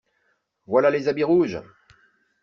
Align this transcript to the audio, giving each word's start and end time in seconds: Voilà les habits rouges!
Voilà 0.65 0.89
les 0.89 1.09
habits 1.09 1.23
rouges! 1.23 1.61